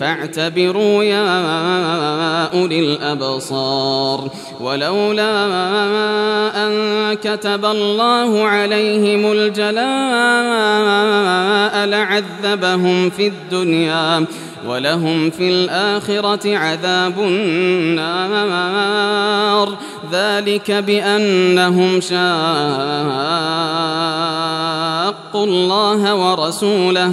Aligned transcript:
فاعتبروا 0.00 1.04
يا 1.04 2.44
أولي 2.44 2.80
الأبصار. 2.80 4.30
ولولا 4.60 5.46
أن 6.66 7.14
كتب 7.14 7.64
الله 7.64 8.44
عليهم 8.44 9.32
الجلاء 9.32 9.78
لعذبهم 11.86 13.10
في 13.10 13.26
الدنيا 13.26 14.24
ولهم 14.66 15.30
في 15.30 15.50
الآخرة 15.50 16.56
عذاب 16.56 17.18
النار. 17.18 18.68
ذلك 20.12 20.70
بأنهم 20.70 22.00
شاقوا 22.00 22.18
الله 25.46 26.14
ورسوله 26.14 27.12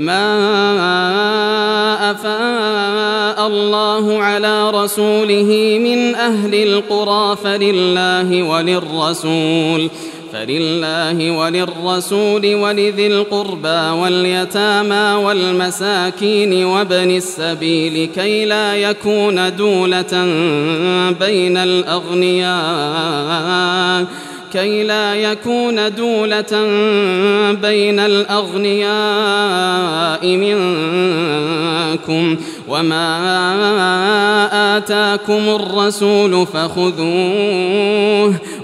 ما 0.00 0.24
أفاء 2.10 3.46
الله 3.46 4.22
على 4.22 4.70
رسوله 4.70 5.78
من 5.82 6.14
أهل 6.14 6.54
القرى 6.54 7.36
فلله 7.44 8.42
وللرسول 8.42 9.90
فلله 10.32 11.30
وللرسول 11.30 12.54
ولذي 12.54 13.06
القربى 13.06 14.00
واليتامى 14.00 15.24
والمساكين 15.24 16.64
وابن 16.64 17.10
السبيل 17.16 18.08
كي 18.14 18.44
لا 18.44 18.76
يكون 18.76 19.56
دولة 19.56 20.24
بين 21.20 21.56
الأغنياء 21.56 22.50
كي 24.52 24.84
لا 24.84 25.14
يكون 25.14 25.94
دولة 25.94 26.66
بين 27.52 27.98
الأغنياء 27.98 28.90
منكم 30.26 32.36
وما 32.68 33.06
آتاكم 34.76 35.48
الرسول 35.48 36.46
فخذوه 36.46 38.34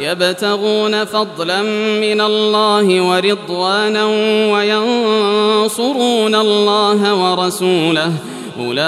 يبتغون 0.00 1.04
فضلا 1.04 1.62
من 2.00 2.20
الله 2.20 3.00
ورضوانا 3.00 4.04
وينصرون 4.52 6.34
الله 6.34 7.14
ورسوله. 7.14 8.12
أولئك 8.60 8.78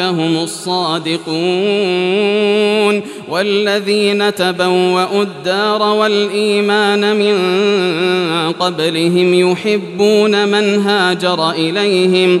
هم 0.00 0.42
الصادقون. 0.42 1.20
والذين 3.28 4.34
تبوأوا 4.34 5.22
الدار 5.22 5.82
والإيمان 5.82 7.16
من 7.16 7.36
قبلهم 8.52 9.50
يحبون 9.50 10.48
من 10.48 10.82
هاجر 10.86 11.50
إليهم. 11.50 12.40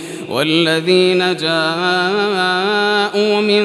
والذين 0.31 1.35
جاءوا 1.35 2.21
من 3.41 3.63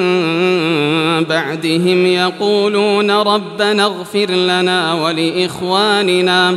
بعدهم 1.24 2.06
يقولون 2.06 3.10
ربنا 3.10 3.84
اغفر 3.84 4.30
لنا 4.30 4.94
ولإخواننا 4.94 6.56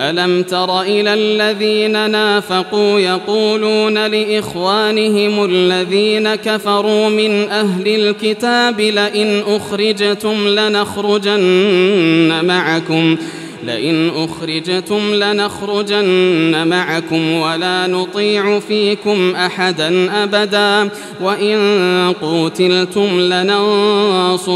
ألم 0.00 0.42
تر 0.42 0.80
إلى 0.80 1.14
الذين 1.14 2.10
نافقوا 2.10 3.00
يقولون 3.00 4.06
لإخوانهم 4.06 5.44
الذين 5.44 6.34
كفروا 6.34 7.08
من 7.08 7.50
أهل 7.50 7.88
الكتاب 7.88 8.80
لئن 8.80 9.42
أخرجتم 9.46 10.48
لنخرجن 10.48 12.44
معكم 12.44 13.16
لئن 13.64 14.10
أخرجتم 14.16 15.14
لنخرجن 15.14 16.68
معكم 16.68 17.32
ولا 17.32 17.86
نطيع 17.86 18.60
فيكم 18.60 19.34
أحدا 19.34 20.10
أبدا 20.24 20.90
وإن 21.20 22.14
قوتلتم 22.22 23.20
لننصرنكم 23.20 24.46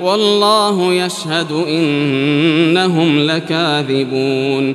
والله 0.00 0.94
يشهد 0.94 1.52
إنهم 1.68 3.18
لكاذبون 3.18 4.74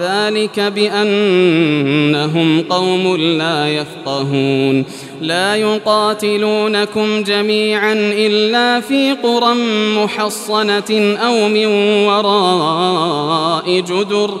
ذلك 0.00 0.60
بأنهم 0.60 2.62
قوم 2.62 3.16
لا 3.16 3.68
يفقهون. 3.68 4.84
لا 5.20 5.56
يقاتلونكم 5.56 7.22
جميعا 7.22 7.92
إلا 7.92 8.80
في 8.80 9.12
قرى 9.12 9.54
محصنة 9.96 11.16
أو 11.26 11.48
من 11.48 11.66
وراء 12.06 13.80
جدر. 13.80 14.40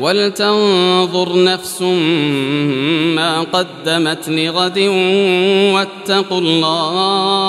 ولتنظر 0.00 1.44
نفس 1.44 1.82
ما 3.16 3.40
قدمت 3.40 4.28
لغد 4.28 4.78
واتقوا 5.74 6.40
الله 6.40 7.40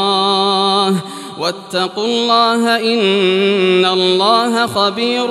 واتقوا 1.39 2.05
الله 2.05 2.93
إن 2.93 3.85
الله 3.85 4.67
خبير 4.67 5.27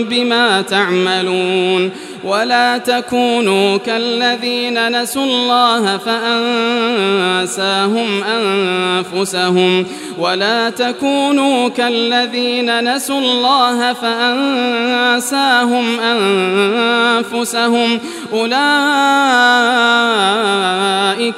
بما 0.00 0.62
تعملون. 0.62 1.90
ولا 2.24 2.78
تكونوا 2.78 3.76
كالذين 3.76 5.02
نسوا 5.02 5.24
الله 5.24 5.96
فأنساهم 5.96 8.06
أنفسهم 8.22 9.86
ولا 10.18 10.70
تكونوا 10.70 11.68
كالذين 11.68 12.94
نسوا 12.94 13.20
الله 13.20 13.92
فأنساهم 13.92 16.00
أنفسهم 16.00 18.00
أولئك 18.32 18.52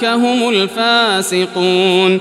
هم 0.05 0.49
الفاسقون 0.49 2.21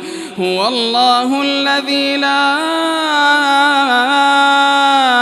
هو 0.41 0.67
الله 0.67 1.41
الذي 1.41 2.17
لا 2.17 2.57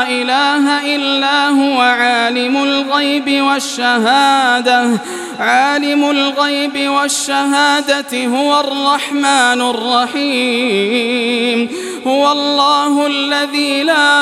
إله 0.07 0.95
إلا 0.95 1.47
هو 1.49 1.81
عالم 1.81 2.63
الغيب 2.63 3.43
والشهادة. 3.43 4.99
عالم 5.39 6.09
الغيب 6.09 6.89
والشهادة 6.89 8.25
هو 8.25 8.59
الرحمن 8.59 9.61
الرحيم. 9.73 11.69
هو 12.07 12.31
الله 12.31 13.07
الذي 13.07 13.83
لا 13.83 14.21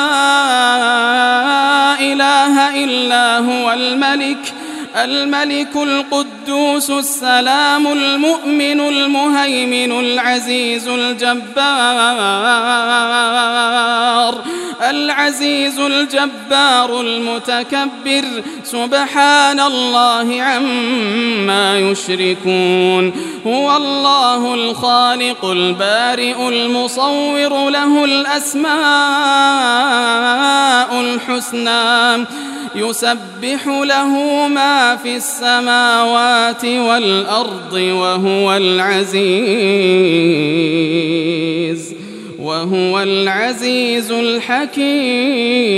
إله 2.00 2.84
إلا 2.84 3.38
هو 3.38 3.72
الملك 3.72 4.54
الملك 4.96 5.76
القدوس 5.76 6.90
السلام 6.90 7.86
المؤمن 7.86 8.80
المهيمن 8.80 10.00
العزيز 10.00 10.88
الجبار 10.88 12.38
العزيز 14.90 15.78
الجبار 15.78 17.00
المتكبر. 17.00 18.42
سبحان 18.64 19.60
الله 19.60 20.42
عما 20.42 21.78
يشركون. 21.78 23.12
هو 23.46 23.76
الله 23.76 24.54
الخالق 24.54 25.44
البارئ 25.44 26.48
المصور 26.48 27.70
له 27.70 28.04
الأسماء 28.04 28.70
الحسنى. 31.00 32.26
يسبح 32.74 33.66
له 33.66 34.08
ما 34.48 34.96
في 34.96 35.16
السماوات 35.16 36.64
والأرض 36.64 37.72
وهو 37.72 38.56
العزيز 38.56 39.88
وهو 42.38 43.00
العزيز 43.00 44.12
الحكيم. 44.12 45.68